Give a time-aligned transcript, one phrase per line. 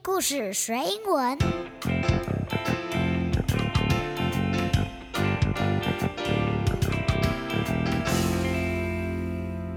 [0.00, 1.36] 故事学英文。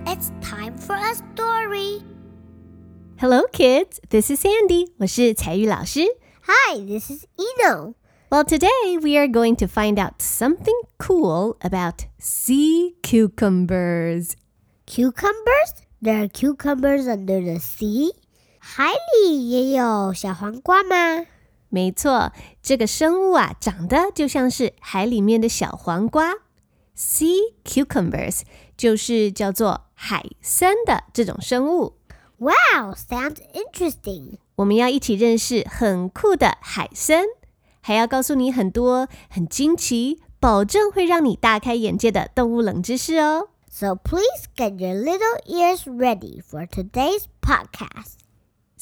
[0.05, 2.01] It's time for a story.
[3.17, 3.99] Hello, kids.
[4.09, 4.91] This is Sandy.
[4.97, 6.01] 我是采聿老师。
[6.43, 7.95] Hi, this is Eno.
[8.29, 14.35] Well, today we are going to find out something cool about sea cucumbers.
[14.85, 15.83] Cucumbers?
[16.01, 18.11] There are cucumbers under the sea?
[18.67, 21.27] 海里也有小黄瓜吗？
[21.69, 26.33] 没错，这个生物啊，长得就像是海里面的小黄瓜。
[26.97, 28.41] Sea cucumbers
[28.75, 31.93] 就是叫做海参的这种生物。
[32.39, 34.39] Wow, sounds interesting.
[34.55, 37.23] 我们要一起认识很酷的海参，
[37.81, 43.49] 还要告诉你很多很惊奇、保证会让你大开眼界的动物冷知识哦。
[43.69, 48.14] So please get your little ears ready for today's podcast.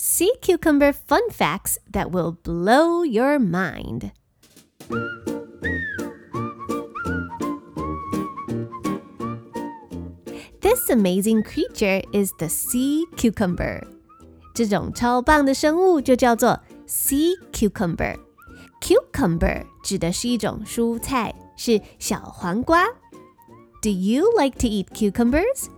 [0.02, 4.12] Sea cucumber fun facts that will blow your mind.
[10.60, 13.82] This amazing creature is the sea cucumber.
[14.54, 18.16] 这种超棒的生物就叫做 sea cucumber.
[18.80, 22.86] Cucumber 指的是一种蔬菜，是小黄瓜。
[23.82, 25.68] Do you like to eat cucumbers?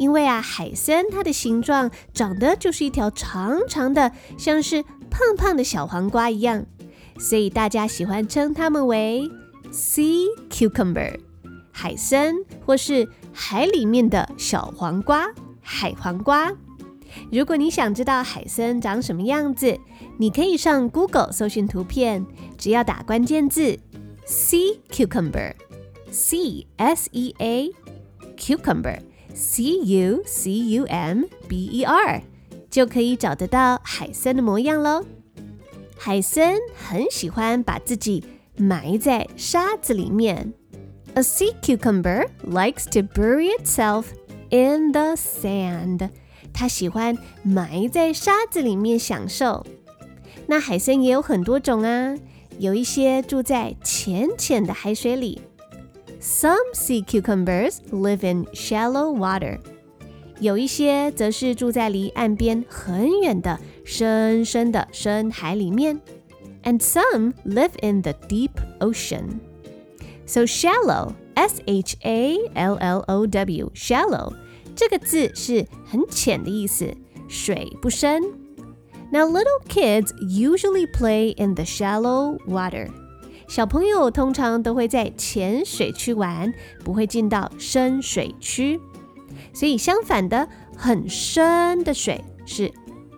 [0.00, 6.64] 因为啊，海参它的形状长得就是一条长长的，像是胖胖的小黄瓜一样，
[7.18, 9.30] 所以大家喜欢称它们为
[9.70, 11.20] sea cucumber，
[11.70, 12.34] 海参
[12.64, 15.26] 或是海里面的小黄瓜，
[15.60, 16.50] 海黄瓜。
[17.30, 19.78] 如果你想知道海参长什么样子，
[20.16, 22.24] 你可以上 Google 搜寻图片，
[22.56, 23.78] 只要打关键字
[24.26, 27.70] sea cucumber，C S E A
[28.38, 29.00] cucumber。
[29.34, 32.22] C U C U M B E R，
[32.70, 35.04] 就可以找得到海参的模样喽。
[35.96, 38.24] 海参很喜欢把自己
[38.56, 40.52] 埋在沙子里面。
[41.14, 44.06] A sea cucumber likes to bury itself
[44.50, 46.08] in the sand。
[46.52, 49.66] 它喜欢埋在沙子里面享受。
[50.46, 52.16] 那海参也有很多种啊，
[52.58, 55.40] 有一些住在浅浅的海水里。
[56.19, 59.59] Some sea cucumbers live in shallow water，
[60.39, 66.01] 有一些则是住在离岸边很远的深深的深海里面。
[66.63, 69.39] And some live in the deep ocean.
[70.25, 74.33] So shallow, S H A L L O W, shallow
[74.75, 76.91] 这个字是很浅的意思，
[77.27, 78.23] 水不深。
[79.11, 82.89] Now little kids usually play in the shallow water.
[83.50, 88.80] 小朋友通常都会在浅水区玩，不会进到深水区。
[89.52, 92.70] 所以相反的，很深的水是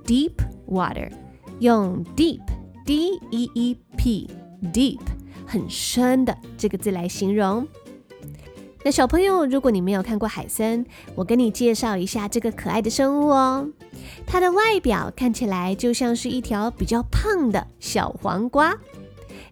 [0.06, 0.32] deep
[0.66, 1.10] water，
[1.60, 2.41] 用 deep
[2.87, 4.31] d e e p
[4.72, 5.00] deep
[5.47, 7.69] 很深的这个字来形容。
[8.82, 10.82] 那小朋友，如果你没有看过海参，
[11.14, 13.69] 我跟你介绍一下这个可爱的生物哦。
[14.26, 18.75] 它的外表看起来就像是一条比较胖的小黄瓜。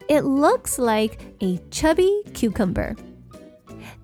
[0.09, 2.95] It looks like a chubby cucumber.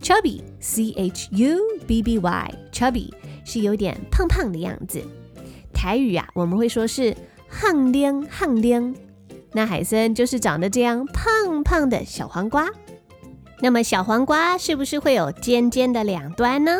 [0.01, 3.11] Chubby, C H U B B Y, chubby
[3.45, 5.01] 是有点胖胖的样子。
[5.73, 7.15] 台语啊，我们会说是
[7.49, 8.95] 胖丁胖丁。
[9.53, 12.69] 那海参就是长得这样胖胖的小黄瓜。
[13.59, 16.79] 那么小黄瓜是不是会有尖尖的两端呢？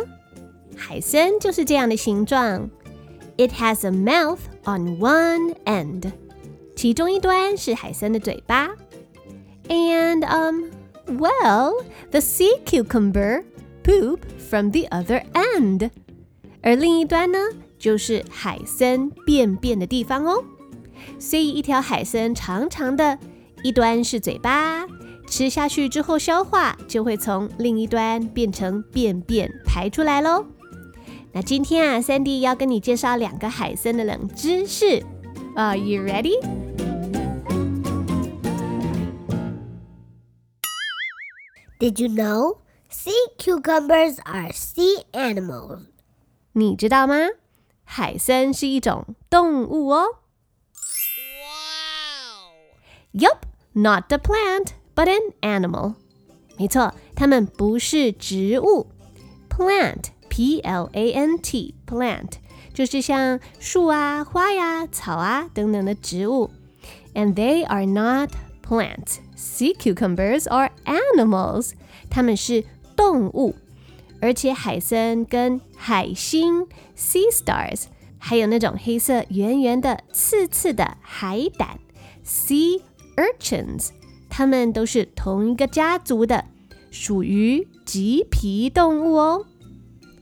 [0.75, 2.69] 海参就是这样的形状。
[3.38, 6.12] It has a mouth on one end，
[6.75, 8.69] 其中一端是海参的嘴巴。
[9.67, 10.72] And um,
[11.17, 13.44] well, the sea cucumber
[13.84, 15.89] poop from the other end，
[16.62, 17.39] 而另一端呢，
[17.79, 20.44] 就是海参便便的地方哦。
[21.19, 23.17] 所以一条海参长长的，
[23.63, 24.85] 一端是嘴巴。
[25.28, 30.45] 吃下去之后消化，就会从另一端变成便便排出来喽。
[31.31, 35.01] 那今天啊，Sandy 要跟你介绍两个海参的冷知识。
[35.56, 36.35] Are you ready?
[41.80, 42.57] Did you know
[42.89, 45.81] sea cucumbers are sea animals?
[46.53, 47.15] 你知道吗？
[47.83, 50.06] 海参是一种动物哦。
[53.13, 53.39] Yup,
[53.74, 55.95] not a plant, but an animal.
[56.57, 58.88] 没错，它们不是植物。
[59.50, 62.33] Plant, P-L-A-N-T, plant
[62.74, 66.51] 就是像树啊、花呀、草啊等等的植物。
[67.13, 68.30] And they are not
[68.65, 69.18] plants.
[69.36, 71.71] Sea cucumbers are animals.
[72.09, 72.63] 它们是
[72.95, 73.56] 动物。
[74.21, 77.86] 而且海参跟海星 （sea stars）
[78.19, 81.80] 还有那种黑色圆圆的、刺刺的海胆
[82.24, 82.80] （sea
[83.18, 83.89] urchins），
[84.30, 86.45] 它们都是同一个家族的，
[86.92, 89.48] 属于棘皮动物哦。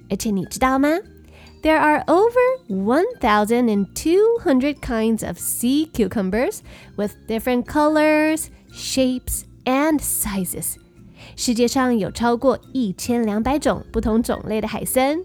[0.09, 0.99] 而且你知道吗？
[1.61, 2.31] There are over
[2.69, 6.61] 1,200 kinds of sea cucumbers
[6.95, 10.74] with different colors, shapes, and sizes.
[11.36, 15.20] 世界上有超过一千两百种不同种类的海参，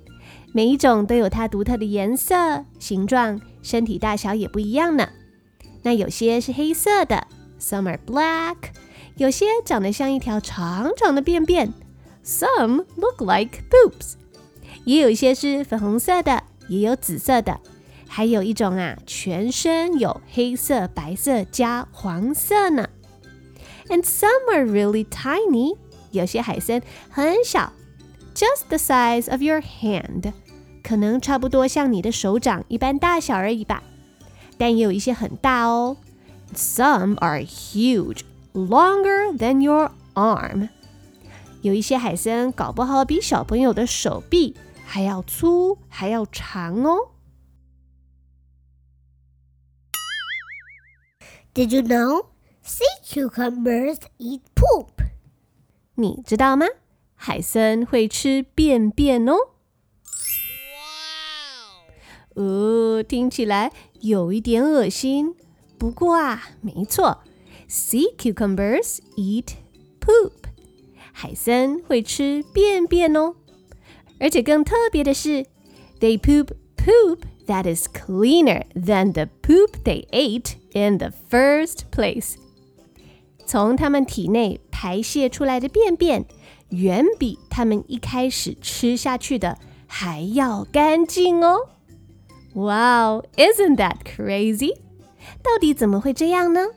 [0.54, 5.10] 每一种都有它独特的颜色、形状，身体大小也不一样呢。
[5.84, 7.28] 那有些是黑色的
[7.60, 8.56] ，some are black；
[9.18, 11.74] 有些长得像一条长长的便便
[12.24, 14.16] ，some look like poops；
[14.86, 17.60] 也有一些是粉红色的，也有紫色的，
[18.08, 22.88] 还有一种啊，全身有黑色、白色加黄色呢。
[23.89, 25.77] And some are really tiny。
[26.11, 27.73] 有些海参很小，
[28.35, 30.33] just the size of your hand，
[30.83, 33.83] 可能差不多像你的手掌一般大小而已吧。
[34.57, 35.97] 但也有一些很大哦，
[36.55, 38.21] some are huge,
[38.53, 40.69] longer than your arm。
[41.63, 44.55] 有一些海参搞不好比小朋友的手臂
[44.85, 47.09] 还要粗，还要长哦。
[51.55, 52.27] Did you know
[52.69, 54.89] sea cucumbers eat poop?
[55.97, 56.67] 你知道吗？
[57.15, 59.35] 海参会吃便便哦。
[62.35, 65.35] 哦，听起来有一点恶心。
[65.79, 67.19] 不过啊，没错，
[67.69, 69.55] sea cucumbers eat
[70.01, 70.33] poop。
[71.13, 73.37] 海参会吃便便哦。
[74.19, 75.47] 而且更特别的是，
[76.01, 82.35] they poop poop that is cleaner than the poop they ate in the first place。
[83.50, 86.24] 从他们体内排泄出来的便便，
[86.70, 89.58] 远比他们一开始吃下去的
[89.88, 91.58] 还要干净哦
[92.54, 94.76] ！Wow, isn't that crazy？
[95.42, 96.68] 到底怎么会这样呢？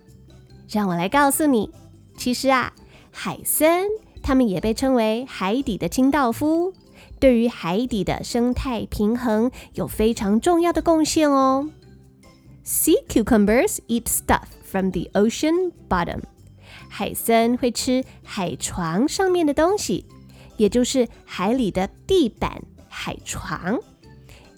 [0.66, 1.70] 让我来告诉你，
[2.16, 2.72] 其实啊，
[3.10, 3.84] 海参
[4.22, 6.72] 它们也被称为海底的清道夫，
[7.20, 11.68] 对于海底的生态平衡有非常重要的贡献哦。
[12.64, 16.22] Sea cucumbers eat stuff from the ocean bottom.
[16.94, 20.04] 海参会吃海床上面的东西，
[20.58, 23.80] 也就是海里的地板、海床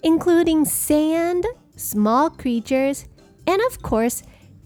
[0.01, 1.45] ，including sand,
[1.77, 3.03] small creatures,
[3.45, 4.19] and of course,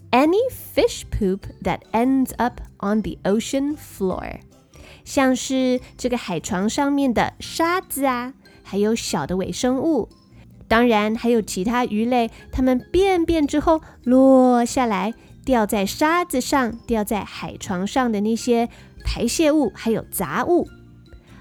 [0.09, 4.39] any fish poop that ends up on the ocean floor。
[5.05, 8.33] 像是这个海床上面的沙子啊，
[8.63, 10.09] 还有小的微生物，
[10.67, 15.13] 当然还有其他鱼类，它们便便之后落下来。
[15.49, 18.69] 掉在沙子上、掉在海床上的那些
[19.03, 20.67] 排泄物，还有杂物，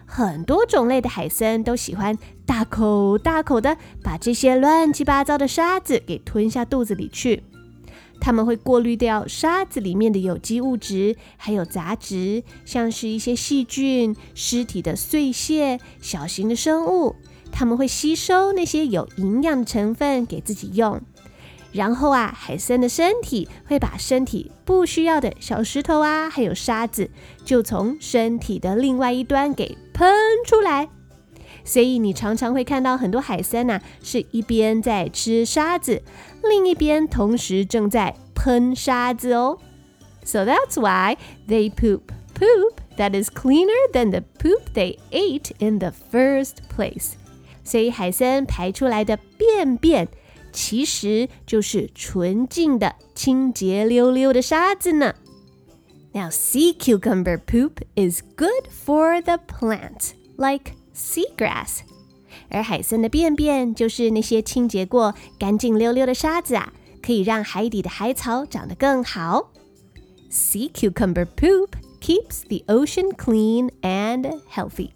[0.06, 2.16] 很多种类的海参都喜欢
[2.46, 7.42] 大口大口的把这些乱七八糟的沙子给吞下肚子里去。
[8.18, 17.14] 他们会过滤掉沙子里面的有机物质，还有杂质，像是一些细菌、尸体的碎屑、小型的生物。
[17.52, 20.98] 他们会吸收那些有营养的成分给自己用。
[21.72, 27.10] 然后啊，海参的身体会把身体不需要的小石头啊，还有沙子，
[27.44, 30.10] 就从身体的另外一端给喷
[30.46, 30.88] 出来。
[31.64, 36.02] 所以你常常会看到很多海参呐，是一边在吃沙子，
[36.42, 39.58] 另一边同时正在喷沙子哦。
[40.24, 41.16] So that's why
[41.46, 42.00] they poop
[42.34, 47.12] poop that is cleaner than the poop they ate in the first place。
[47.62, 50.08] 所以海参排出来的便便。
[50.51, 55.15] 其实就是纯净的、清洁溜溜的沙子呢。
[56.13, 61.79] Now, sea cucumber poop is good for the plant, like seagrass.
[62.49, 69.51] 而海参的便便就是那些清洁过、干净溜溜的沙子啊，可以让海底的海草长得更好。
[70.29, 74.91] Sea cucumber poop keeps the ocean clean and healthy.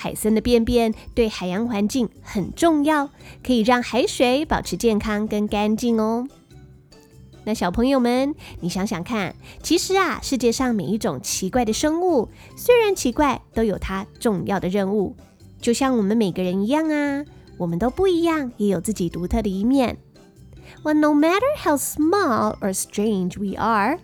[0.00, 3.10] 海参的便便对海洋环境很重要，
[3.44, 6.26] 可以让海水保持健康跟干净哦。
[7.44, 15.14] 那小朋友们，你想想看，其实啊，世界上每一种奇怪的生物，虽然奇怪，都有它重要的任务。
[15.60, 17.26] 就像我们每个人一样啊，
[17.58, 19.98] 我们都不一样，也有自己独特的一面。
[20.82, 23.98] Well, no matter how small or strange we are.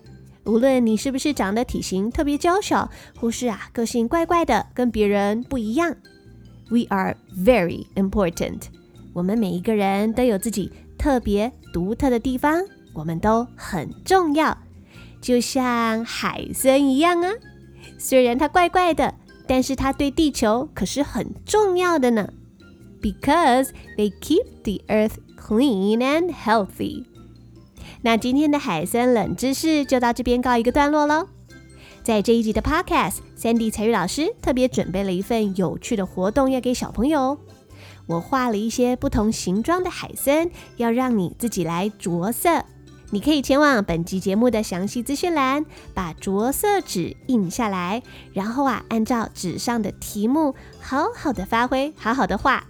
[0.47, 2.89] 无论你是不是长得体型特别娇小，
[3.19, 5.95] 或是啊个性怪怪的，跟别人不一样
[6.71, 8.63] ，We are very important。
[9.13, 12.63] 我们每一个人都有自己特别独特的地方，
[12.95, 14.57] 我们都很重要，
[15.21, 17.33] 就像海参一样啊。
[17.99, 19.15] 虽然它怪怪的，
[19.49, 22.29] 但是它对地球可是很重要的呢。
[23.03, 27.05] Because they keep the earth clean and healthy。
[28.07, 31.27] 那今天的海参冷知识就到这边告一个段落喽。
[32.05, 37.37] 在这一集的 Podcast，Sandy 彩玉老师特别准备了一份有趣的活动要给小朋友。
[38.07, 42.65] 我画了一些不同形状的海参，要让你自己来着色。
[43.11, 52.65] 你可以前往本集节目的详细资讯栏，把着色纸印下来，然后啊，按照纸上的题目好好的发挥，好好的画。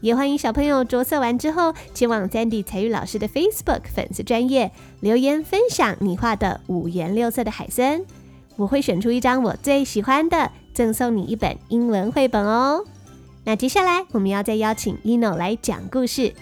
[0.00, 8.04] 也欢迎小朋友着色完之后，前往 Sandy 彩玉老师的 Facebook 粉丝专页留言分享你画的五颜六色的海参。
[8.56, 12.84] 我会选出一张我最喜欢的，赠送你一本英文绘本哦。
[13.44, 16.34] 那接下来我们要再邀请 Eno 来讲故事，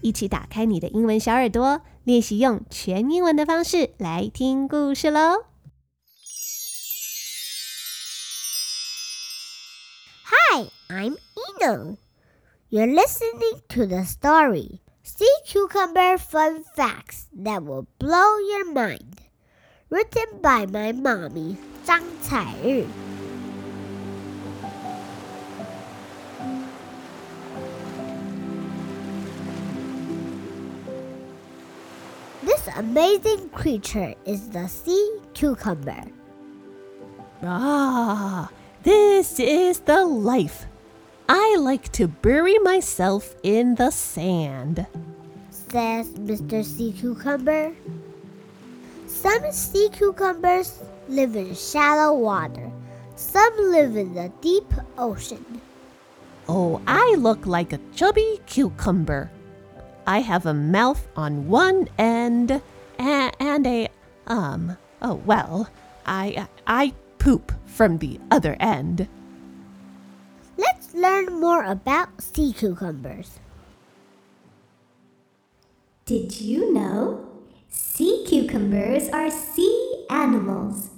[0.00, 5.44] 一起打开你的英文小耳朵，练习用全英文的方式来听故事喽。
[10.24, 11.16] Hi, I'm
[11.60, 11.96] Eno.
[12.72, 19.20] You're listening to the story Sea Cucumber Fun Facts That Will Blow Your Mind.
[19.90, 22.88] Written by my mommy, Zhang Cai
[32.40, 36.04] This amazing creature is the sea cucumber.
[37.42, 38.48] Ah,
[38.82, 40.71] this is the life
[41.34, 44.86] I like to bury myself in the sand.
[45.48, 46.62] says Mr.
[46.62, 47.72] Sea Cucumber.
[49.06, 52.70] Some sea cucumbers live in shallow water.
[53.16, 55.62] Some live in the deep ocean.
[56.50, 59.30] Oh, I look like a chubby cucumber.
[60.06, 62.60] I have a mouth on one end
[62.98, 63.88] and, and a
[64.26, 65.70] um oh well,
[66.04, 69.08] I I poop from the other end.
[70.92, 73.38] Let's learn more about sea cucumbers.
[76.04, 77.26] Did you know
[77.70, 80.90] sea cucumbers are sea animals?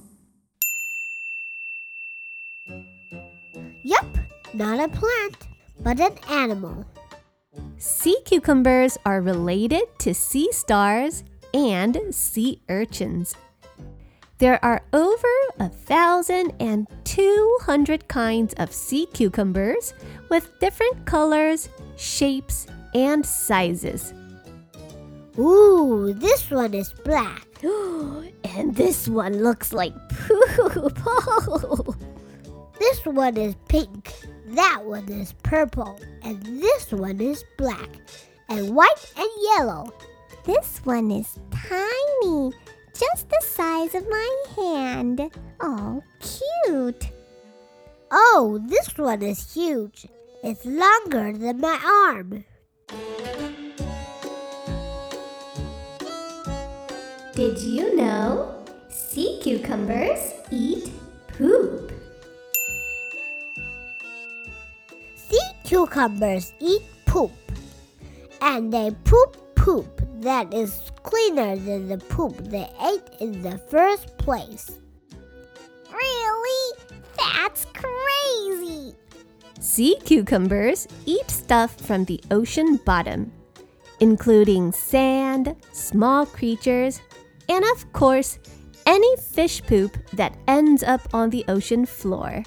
[3.85, 4.07] Yup,
[4.53, 5.37] not a plant,
[5.81, 6.85] but an animal.
[7.79, 11.23] Sea cucumbers are related to sea stars
[11.53, 13.37] and sea urchins.
[14.45, 19.95] There are over a thousand and two hundred kinds of sea cucumbers
[20.29, 24.13] with different colors, shapes, and sizes.
[25.39, 27.49] Ooh, this one is black.
[27.65, 30.99] and this one looks like poop.
[32.79, 34.13] This one is pink.
[34.49, 35.99] That one is purple.
[36.23, 37.89] And this one is black.
[38.51, 39.91] And white and yellow.
[40.45, 42.53] this one is tiny,
[42.95, 45.31] just the size of my hand.
[45.61, 47.11] Oh, cute.
[48.11, 50.07] Oh, this one is huge.
[50.43, 52.45] It's longer than my arm.
[57.35, 60.93] Did you know sea cucumbers eat
[61.37, 61.91] poop?
[65.17, 67.33] Sea cucumbers eat poop.
[68.41, 69.94] And they poop poop
[70.25, 74.71] that is cleaner than the poop they ate in the first place.
[75.93, 76.79] Really?
[77.17, 78.95] That's crazy.
[79.61, 83.33] Sea cucumbers eat stuff from the ocean bottom,
[84.01, 87.01] including sand, small creatures,
[87.49, 88.39] and of course,
[88.87, 92.43] any fish poop that ends up on the ocean floor.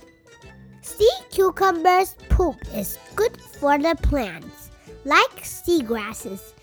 [0.82, 4.72] Sea cucumbers poop is good for the plants,
[5.06, 6.54] like seagrasses.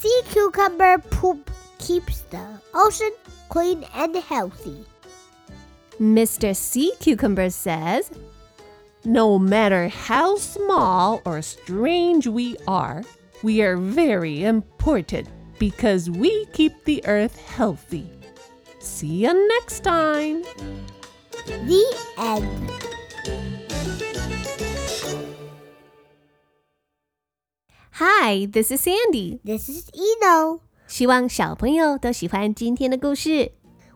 [0.00, 3.10] Sea cucumber poop keeps the ocean
[3.48, 4.86] clean and healthy.
[6.00, 6.54] Mr.
[6.54, 8.08] Sea Cucumber says,
[9.04, 13.02] No matter how small or strange we are,
[13.42, 15.26] we are very important
[15.58, 18.08] because we keep the earth healthy.
[18.78, 20.44] See you next time.
[21.44, 22.87] The end.
[28.27, 29.39] Hi, this is Sandy.
[29.45, 30.59] This is Eno.
[30.87, 33.53] 希望小朋友都喜欢今天的故事。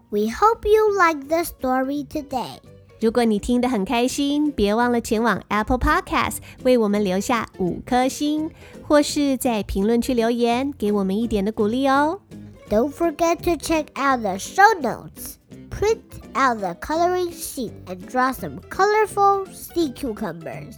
[0.09, 2.59] We hope you like the story today.
[3.01, 8.49] 如果你听得很开心，别忘了前往 Apple Podcast 为我们留下五颗星，
[8.87, 12.21] 或是在评论区留言，给我们一点的鼓励哦。
[12.69, 15.33] Don't forget to check out the show notes.
[15.69, 15.99] Print
[16.33, 20.75] out the coloring sheet and draw some colorful sea cucumbers.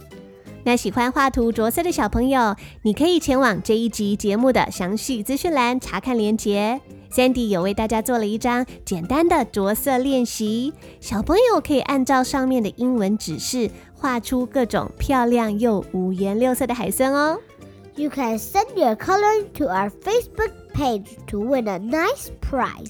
[0.65, 6.81] 那喜欢画图着色的小朋友，你可以前往这一集节目的详细资讯栏查看连接。
[7.11, 17.37] Sandy 有为大家做了一张简单的着色练习，小朋友可以按照上面的英文指示，画出各种漂亮又五颜六色的海参哦。
[17.95, 22.89] You can send your color to our Facebook page to win a nice prize.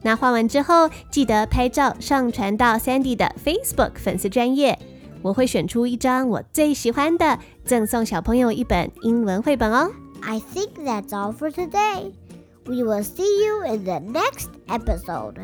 [0.00, 4.78] 那画完之后，记得拍照上传到 Sandy 的 Facebook 粉丝专页，
[5.22, 9.90] 我会选出一张我最喜欢的，赠送小朋友一本英文绘本哦。
[10.20, 12.12] I think that's all for today.
[12.64, 15.36] We will see you in the next episode.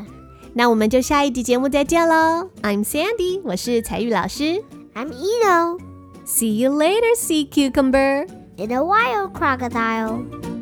[0.55, 2.51] 那我们就下一集节目再见喽。
[2.63, 4.63] I'm Sandy，我是彩玉老师。
[4.95, 5.79] I'm Eno
[6.27, 8.27] See you later, Sea Cucumber.
[8.59, 10.58] in a while, crocodile.